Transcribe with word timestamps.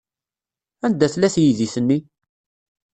Anda 0.85 1.07
tella 1.13 1.29
teydit-nni? 1.33 1.97